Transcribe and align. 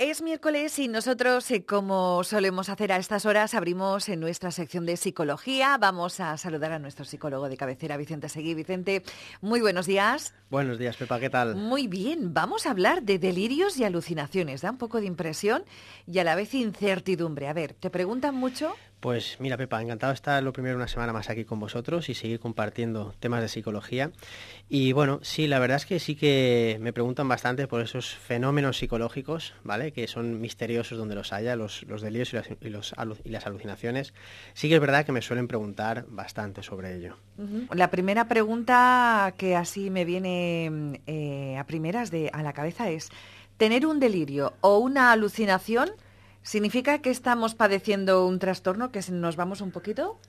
Es 0.00 0.22
miércoles 0.22 0.76
y 0.80 0.88
nosotros, 0.88 1.48
eh, 1.52 1.64
como 1.64 2.24
solemos 2.24 2.68
hacer 2.68 2.90
a 2.90 2.96
estas 2.96 3.26
horas, 3.26 3.54
abrimos 3.54 4.08
en 4.08 4.18
nuestra 4.18 4.50
sección 4.50 4.86
de 4.86 4.96
psicología. 4.96 5.78
Vamos 5.78 6.18
a 6.18 6.36
saludar 6.36 6.72
a 6.72 6.80
nuestro 6.80 7.04
psicólogo 7.04 7.48
de 7.48 7.56
cabecera, 7.56 7.96
Vicente 7.96 8.28
Seguí. 8.28 8.54
Vicente, 8.54 9.04
muy 9.40 9.60
buenos 9.60 9.86
días. 9.86 10.34
Buenos 10.50 10.80
días, 10.80 10.96
Pepa, 10.96 11.20
¿qué 11.20 11.30
tal? 11.30 11.54
Muy 11.54 11.86
bien, 11.86 12.34
vamos 12.34 12.66
a 12.66 12.72
hablar 12.72 13.04
de 13.04 13.20
delirios 13.20 13.78
y 13.78 13.84
alucinaciones. 13.84 14.62
Da 14.62 14.72
un 14.72 14.78
poco 14.78 15.00
de 15.00 15.06
impresión 15.06 15.62
y 16.08 16.18
a 16.18 16.24
la 16.24 16.34
vez 16.34 16.54
incertidumbre. 16.54 17.46
A 17.46 17.52
ver, 17.52 17.74
¿te 17.74 17.88
preguntan 17.88 18.34
mucho? 18.34 18.74
Pues 19.04 19.36
mira, 19.38 19.58
Pepa, 19.58 19.82
encantado 19.82 20.12
de 20.12 20.14
estar 20.14 20.42
lo 20.42 20.54
primero 20.54 20.76
una 20.76 20.88
semana 20.88 21.12
más 21.12 21.28
aquí 21.28 21.44
con 21.44 21.60
vosotros 21.60 22.08
y 22.08 22.14
seguir 22.14 22.40
compartiendo 22.40 23.14
temas 23.20 23.42
de 23.42 23.48
psicología. 23.48 24.12
Y 24.70 24.94
bueno, 24.94 25.20
sí, 25.20 25.46
la 25.46 25.58
verdad 25.58 25.76
es 25.76 25.84
que 25.84 26.00
sí 26.00 26.16
que 26.16 26.78
me 26.80 26.94
preguntan 26.94 27.28
bastante 27.28 27.68
por 27.68 27.82
esos 27.82 28.14
fenómenos 28.14 28.78
psicológicos, 28.78 29.52
¿vale? 29.62 29.92
Que 29.92 30.08
son 30.08 30.40
misteriosos 30.40 30.96
donde 30.96 31.14
los 31.14 31.34
haya, 31.34 31.54
los, 31.54 31.84
delirios 31.86 32.32
y 32.32 32.36
las, 32.36 32.46
y, 32.62 32.70
los, 32.70 32.94
y, 33.24 33.28
las, 33.28 33.46
alucinaciones. 33.46 34.14
Sí 34.54 34.70
que 34.70 34.76
es 34.76 34.80
verdad 34.80 35.04
que 35.04 35.12
me 35.12 35.20
suelen 35.20 35.48
preguntar 35.48 36.06
bastante 36.08 36.62
sobre 36.62 36.96
ello. 36.96 37.18
La 37.74 37.90
primera 37.90 38.26
pregunta 38.26 39.34
que 39.36 39.54
así 39.54 39.90
me 39.90 40.06
viene 40.06 41.02
eh, 41.06 41.58
a 41.58 41.66
primeras 41.66 42.10
de, 42.10 42.30
a 42.32 42.42
la 42.42 42.54
cabeza 42.54 42.88
es, 42.88 43.10
¿tener 43.58 43.84
un 43.84 44.00
delirio 44.00 44.54
o 44.62 44.78
una 44.78 45.12
alucinación 45.12 45.90
¿Significa 46.44 46.98
que 46.98 47.08
estamos 47.08 47.54
padeciendo 47.54 48.26
un 48.26 48.38
trastorno, 48.38 48.92
que 48.92 49.00
nos 49.10 49.34
vamos 49.34 49.62
un 49.62 49.70
poquito? 49.70 50.20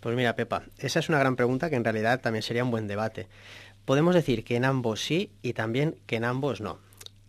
Pues 0.00 0.14
mira, 0.14 0.36
Pepa, 0.36 0.64
esa 0.78 0.98
es 0.98 1.08
una 1.08 1.18
gran 1.18 1.34
pregunta 1.34 1.70
que 1.70 1.76
en 1.76 1.84
realidad 1.84 2.20
también 2.20 2.42
sería 2.42 2.62
un 2.62 2.70
buen 2.70 2.86
debate. 2.86 3.26
Podemos 3.86 4.14
decir 4.14 4.44
que 4.44 4.56
en 4.56 4.66
ambos 4.66 5.00
sí 5.00 5.30
y 5.40 5.54
también 5.54 5.96
que 6.06 6.16
en 6.16 6.24
ambos 6.24 6.60
no. 6.60 6.78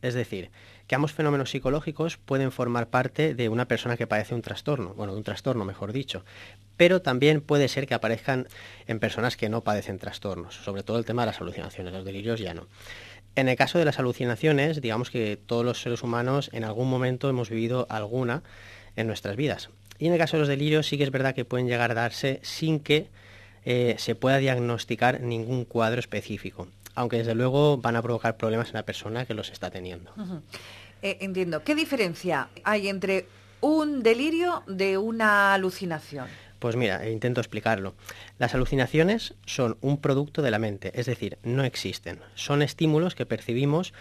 Es 0.02 0.13
decir, 0.13 0.52
que 0.88 0.96
ambos 0.96 1.14
fenómenos 1.14 1.50
psicológicos 1.50 2.18
pueden 2.18 2.52
formar 2.52 2.88
parte 2.88 3.36
de 3.36 3.50
una 3.50 3.68
persona 3.68 3.98
que 3.98 4.08
padece 4.08 4.36
un 4.36 4.42
trastorno, 4.42 4.94
bueno, 4.96 5.14
de 5.14 5.20
un 5.20 5.23
trastorno 5.23 5.66
mejor 5.66 5.94
dicho, 5.94 6.25
pero 6.78 7.02
también 7.02 7.42
puede 7.42 7.67
ser 7.67 7.88
que 7.88 7.94
aparezcan 7.94 8.48
en 8.88 9.00
personas 9.00 9.38
que 9.38 9.50
no 9.50 9.62
padecen 9.62 10.00
trastornos, 10.00 10.56
sobre 10.56 10.84
todo 10.84 10.98
el 10.98 11.06
tema 11.06 11.23
de 11.23 11.28
las 11.28 11.42
alucinaciones, 11.42 11.94
los 11.94 12.06
delirios 12.06 12.40
ya 12.40 12.53
no. 12.53 12.67
En 13.36 13.50
el 13.50 13.56
caso 13.56 13.80
de 13.80 13.86
las 13.86 13.98
alucinaciones, 13.98 14.81
digamos 14.81 15.09
que 15.09 15.38
todos 15.38 15.66
los 15.66 15.81
seres 15.81 16.03
humanos 16.03 16.50
en 16.53 16.64
algún 16.64 16.90
momento 16.90 17.30
hemos 17.30 17.50
vivido 17.50 17.88
alguna 17.90 18.44
en 18.95 19.08
nuestras 19.08 19.36
vidas. 19.36 19.70
Y 19.97 20.08
en 20.08 20.14
el 20.14 20.20
caso 20.20 20.38
de 20.38 20.42
los 20.42 20.50
delirios 20.50 20.88
sí 20.88 20.97
que 20.97 21.03
es 21.03 21.12
verdad 21.12 21.34
que 21.34 21.45
pueden 21.45 21.68
llegar 21.68 21.92
a 21.92 21.95
darse 21.95 22.40
sin 22.44 22.80
que 22.80 23.08
eh, 23.66 23.95
se 23.97 24.16
pueda 24.16 24.38
diagnosticar 24.38 25.22
ningún 25.22 25.66
cuadro 25.66 26.00
específico, 26.00 26.68
aunque 26.95 27.17
desde 27.17 27.36
luego 27.36 27.77
van 27.77 27.95
a 27.95 28.02
provocar 28.02 28.38
problemas 28.38 28.69
en 28.69 28.75
la 28.75 28.83
persona 28.83 29.25
que 29.25 29.33
los 29.33 29.49
está 29.49 29.69
teniendo. 29.69 30.11
Uh 30.16 30.22
-huh. 30.22 30.41
eh, 31.02 31.17
entiendo. 31.22 31.63
¿Qué 31.63 31.75
diferencia 31.75 32.50
hay 32.63 32.88
entre 32.88 33.25
un 33.61 34.03
delirio 34.03 34.63
de 34.67 34.97
una 34.97 35.53
alucinación? 35.53 36.27
Pues 36.59 36.77
mira, 36.77 37.09
intento 37.09 37.41
explicarlo. 37.41 37.94
Las 38.39 38.55
alucinaciones 38.55 39.33
son 39.45 39.77
un 39.81 39.97
producto 39.97 40.41
de 40.41 40.50
la 40.50 40.59
mente, 40.59 40.97
es 40.97 41.08
decir, 41.08 41.38
no 41.44 41.66
existen. 41.66 42.19
Son 42.35 42.61
estímulos 42.61 43.16
que 43.16 43.25
percibimos, 43.25 43.94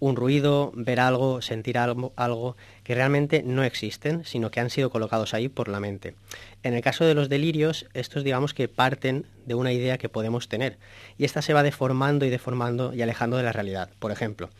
un 0.00 0.16
ruido, 0.16 0.72
ver 0.74 0.98
algo, 0.98 1.42
sentir 1.42 1.78
algo, 1.78 2.12
algo, 2.16 2.56
que 2.82 2.94
realmente 2.94 3.42
no 3.44 3.62
existen, 3.62 4.24
sino 4.24 4.50
que 4.50 4.58
han 4.58 4.70
sido 4.70 4.90
colocados 4.90 5.34
ahí 5.34 5.48
por 5.48 5.68
la 5.68 5.78
mente. 5.78 6.14
En 6.62 6.74
el 6.74 6.82
caso 6.82 7.04
de 7.04 7.14
los 7.14 7.28
delirios, 7.28 7.86
estos 7.94 8.24
digamos 8.24 8.54
que 8.54 8.66
parten 8.66 9.26
de 9.46 9.54
una 9.54 9.72
idea 9.72 9.98
que 9.98 10.08
podemos 10.08 10.48
tener, 10.48 10.78
y 11.18 11.24
esta 11.24 11.42
se 11.42 11.54
va 11.54 11.62
deformando 11.62 12.24
y 12.26 12.30
deformando 12.30 12.92
y 12.92 13.02
alejando 13.02 13.36
de 13.36 13.42
la 13.44 13.52
realidad. 13.52 13.90
Por 13.98 14.10
ejemplo, 14.10 14.50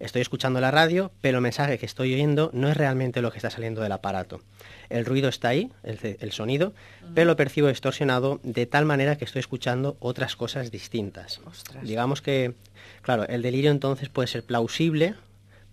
estoy 0.00 0.22
escuchando 0.22 0.60
la 0.60 0.70
radio, 0.70 1.10
pero 1.20 1.38
el 1.38 1.42
mensaje 1.42 1.78
que 1.78 1.86
estoy 1.86 2.14
oyendo 2.14 2.50
no 2.52 2.68
es 2.68 2.76
realmente 2.76 3.22
lo 3.22 3.30
que 3.30 3.38
está 3.38 3.50
saliendo 3.50 3.80
del 3.82 3.92
aparato. 3.92 4.40
El 4.88 5.04
ruido 5.04 5.28
está 5.28 5.48
ahí, 5.48 5.70
el, 5.82 6.16
el 6.20 6.32
sonido, 6.32 6.68
uh 6.68 7.06
-huh. 7.06 7.12
pero 7.14 7.26
lo 7.26 7.36
percibo 7.36 7.68
distorsionado 7.68 8.40
de 8.42 8.66
tal 8.66 8.84
manera 8.84 9.16
que 9.16 9.24
estoy 9.24 9.40
escuchando 9.40 9.96
otras 10.00 10.36
cosas 10.36 10.70
distintas. 10.70 11.40
Ostras. 11.44 11.84
Digamos 11.84 12.22
que, 12.22 12.54
claro, 13.02 13.26
el 13.26 13.42
delirio 13.42 13.70
entonces 13.70 14.08
puede 14.08 14.28
ser 14.28 14.44
plausible, 14.44 15.14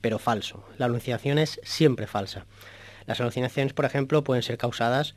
pero 0.01 0.19
falso. 0.19 0.63
La 0.77 0.85
alucinación 0.85 1.37
es 1.37 1.59
siempre 1.63 2.07
falsa. 2.07 2.45
Las 3.07 3.21
alucinaciones, 3.21 3.73
por 3.73 3.85
ejemplo, 3.85 4.23
pueden 4.23 4.43
ser 4.43 4.57
causadas 4.57 5.15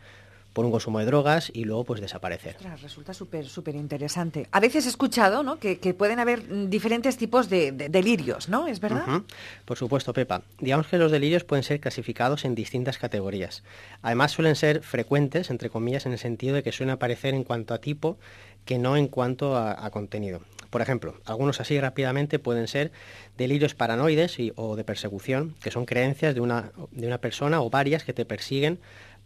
por 0.53 0.64
un 0.64 0.70
consumo 0.72 0.98
de 0.98 1.04
drogas 1.04 1.50
y 1.54 1.64
luego 1.64 1.84
pues 1.84 2.00
desaparecer. 2.00 2.56
Ostras, 2.56 2.82
resulta 2.82 3.14
súper 3.14 3.47
súper 3.47 3.76
interesante. 3.76 4.48
A 4.50 4.60
veces 4.60 4.86
he 4.86 4.88
escuchado 4.88 5.42
¿no? 5.42 5.59
que, 5.59 5.78
que 5.78 5.94
pueden 5.94 6.19
haber 6.19 6.69
diferentes 6.69 7.16
tipos 7.16 7.48
de, 7.48 7.70
de 7.72 7.88
delirios, 7.88 8.48
¿no? 8.48 8.66
¿Es 8.66 8.81
verdad? 8.81 9.04
Uh 9.06 9.10
-huh. 9.10 9.25
Por 9.64 9.76
supuesto, 9.76 10.12
Pepa. 10.12 10.42
Digamos 10.59 10.86
que 10.88 10.98
los 10.98 11.12
delirios 11.12 11.44
pueden 11.44 11.62
ser 11.62 11.81
clasificados 11.81 12.44
en 12.44 12.54
distintas 12.54 12.98
categorías. 12.98 13.62
Además 14.03 14.32
suelen 14.32 14.56
ser 14.56 14.82
frecuentes, 14.82 15.50
entre 15.50 15.70
comillas, 15.70 16.06
en 16.06 16.12
el 16.12 16.19
sentido 16.19 16.54
de 16.56 16.62
que 16.62 16.72
suelen 16.72 16.94
aparecer 16.94 17.34
en 17.34 17.44
cuanto 17.44 17.75
a 17.75 17.78
tipo 17.78 18.19
que 18.65 18.78
no 18.78 18.97
en 18.97 19.09
cuanto 19.09 19.56
a, 19.56 19.84
a 19.84 19.91
contenido. 19.91 20.41
Por 20.70 20.82
ejemplo, 20.82 21.15
algunos 21.25 21.60
así 21.60 21.80
rápidamente 21.80 22.38
pueden 22.38 22.69
ser 22.69 22.92
delirios 23.38 23.75
paranoides 23.75 24.38
y, 24.38 24.53
o 24.56 24.76
de 24.76 24.84
persecución, 24.84 25.54
que 25.62 25.70
son 25.70 25.86
creencias 25.86 26.34
de 26.34 26.42
una, 26.42 26.72
de 26.91 27.06
una 27.06 27.19
persona 27.19 27.62
o 27.62 27.70
varias 27.70 28.04
que 28.04 28.12
te 28.12 28.26
persiguen 28.26 28.78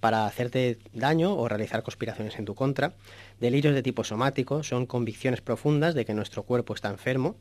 para 0.02 0.26
hacerte 0.26 0.78
daño 0.92 1.32
o 1.36 1.48
realizar 1.48 1.84
conspiraciones 1.84 2.36
en 2.36 2.44
tu 2.44 2.56
contra. 2.56 2.94
Delirios 3.38 3.72
de 3.72 3.84
tipo 3.84 4.02
somático 4.02 4.64
son 4.64 4.84
convicciones 4.84 5.40
profundas 5.40 5.94
de 5.94 6.04
que 6.04 6.12
nuestro 6.12 6.42
cuerpo 6.42 6.74
está 6.74 6.88
enfermo. 6.88 7.36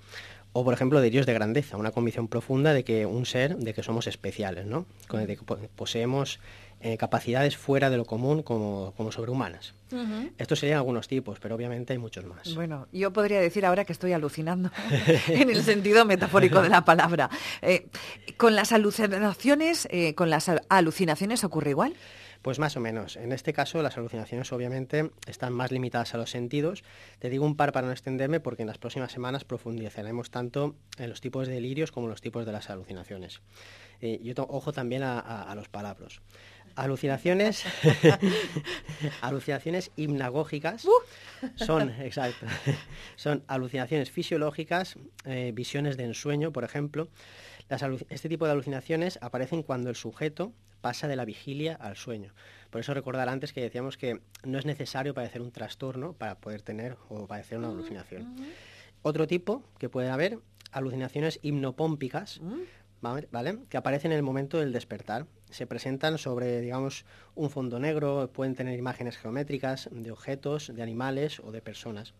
O, 0.54 0.64
por 0.64 0.72
ejemplo, 0.72 1.02
delirios 1.02 1.26
de 1.26 1.34
grandeza, 1.34 1.78
una 1.78 1.90
convicción 1.90 2.28
profunda 2.28 2.72
de 2.74 2.84
que 2.84 3.08
un 3.08 3.26
ser, 3.26 3.58
de 3.58 3.74
que 3.74 3.82
somos 3.82 4.06
especiales, 4.06 4.68
¿no? 4.68 4.86
De 5.12 5.26
que 5.26 5.44
poseemos 5.76 6.40
eh, 6.82 6.98
capacidades 6.98 7.58
fuera 7.58 7.90
de 7.90 7.98
lo 7.98 8.06
común 8.06 8.44
como, 8.44 8.94
como 8.96 9.12
sobrehumanas. 9.12 9.74
Uh 9.92 9.96
-huh. 9.96 10.32
Estos 10.38 10.60
serían 10.60 10.78
algunos 10.78 11.08
tipos, 11.08 11.40
pero 11.40 11.56
obviamente 11.56 11.94
hay 11.94 12.00
muchos 12.00 12.26
más. 12.26 12.54
Bueno, 12.54 12.88
yo 12.92 13.12
podría 13.12 13.42
decir 13.42 13.66
ahora 13.66 13.86
que 13.86 13.94
estoy 13.94 14.14
alucinando 14.14 14.70
en 15.30 15.50
el 15.50 15.64
sentido 15.64 16.06
metafórico 16.06 16.62
de 16.62 16.70
la 16.70 16.86
palabra. 16.86 17.32
Eh, 17.64 17.88
¿Con 18.38 18.56
las 18.56 18.72
alucinaciones, 18.72 19.88
eh, 19.90 20.14
con 20.14 20.30
las 20.30 20.52
alucinaciones 20.70 21.44
ocurre 21.44 21.72
igual? 21.72 21.96
Pues 22.42 22.58
más 22.58 22.76
o 22.76 22.80
menos. 22.80 23.18
En 23.18 23.32
este 23.32 23.54
caso, 23.54 23.82
las 23.84 23.98
alucinaciones 23.98 24.52
obviamente 24.52 25.12
están 25.28 25.54
más 25.54 25.72
limitadas 25.72 26.16
a 26.16 26.18
los 26.18 26.32
sentidos. 26.32 26.84
Te 27.20 27.30
digo 27.30 27.46
un 27.46 27.56
par 27.56 27.72
para 27.72 27.86
no 27.86 27.94
extenderme 27.94 28.40
porque 28.40 28.64
en 28.64 28.68
las 28.68 28.80
próximas 28.80 29.12
semanas 29.12 29.44
profundizaremos 29.44 30.32
tanto 30.32 30.76
en 30.98 31.10
los 31.10 31.22
tipos 31.22 31.48
de 31.48 31.54
delirios 31.54 31.92
como 31.92 32.08
en 32.08 32.12
los 32.12 32.22
tipos 32.22 32.46
de 32.46 32.52
las 32.52 32.70
alucinaciones. 32.70 33.42
Eh, 34.02 34.20
yo 34.24 34.34
ojo 34.38 34.74
también 34.74 35.04
a, 35.04 35.20
a, 35.20 35.52
a 35.52 35.56
los 35.56 35.70
palabras. 35.70 36.22
Alucinaciones, 36.76 37.64
alucinaciones 39.22 39.92
hipnagógicas 39.98 40.86
uh. 40.86 40.92
son, 41.56 41.90
exacto, 42.02 42.46
son 43.18 43.44
alucinaciones 43.48 44.10
fisiológicas, 44.10 44.96
eh, 45.26 45.52
visiones 45.54 45.98
de 45.98 46.06
ensueño, 46.06 46.52
por 46.52 46.64
ejemplo. 46.64 47.10
Las 47.72 47.82
este 48.10 48.28
tipo 48.28 48.44
de 48.44 48.52
alucinaciones 48.52 49.18
aparecen 49.22 49.64
cuando 49.64 49.90
el 49.90 49.96
sujeto 49.96 50.52
pasa 50.82 51.08
de 51.08 51.16
la 51.16 51.24
vigilia 51.24 51.74
al 51.76 51.96
sueño. 51.96 52.34
Por 52.70 52.82
eso 52.82 52.94
recordar 52.94 53.30
antes 53.30 53.54
que 53.54 53.62
decíamos 53.62 53.96
que 53.96 54.20
no 54.44 54.60
es 54.60 54.66
necesario 54.66 55.14
padecer 55.14 55.42
un 55.42 55.54
trastorno 55.54 56.12
para 56.12 56.36
poder 56.36 56.62
tener 56.64 56.98
o 57.08 57.28
padecer 57.28 57.60
una 57.60 57.70
alucinación. 57.70 58.24
Uh 58.24 58.42
-huh. 58.42 58.54
Otro 59.04 59.26
tipo 59.26 59.64
que 59.80 59.88
puede 59.88 60.10
haber, 60.10 60.40
alucinaciones 60.74 61.40
hipnopómpicas, 61.44 62.40
uh 62.40 62.66
-huh. 63.02 63.28
¿vale? 63.32 63.60
Que 63.70 63.78
aparecen 63.78 64.12
en 64.12 64.18
el 64.18 64.24
momento 64.24 64.60
del 64.60 64.74
despertar. 64.74 65.28
Se 65.50 65.66
presentan 65.66 66.18
sobre, 66.18 66.60
digamos, 66.60 67.06
un 67.36 67.50
fondo 67.50 67.80
negro, 67.80 68.30
pueden 68.34 68.54
tener 68.54 68.78
imágenes 68.78 69.16
geométricas 69.16 69.88
de 69.94 70.12
objetos, 70.12 70.76
de 70.76 70.84
animales 70.84 71.40
o 71.40 71.54
de 71.54 71.62
personas. 71.62 72.14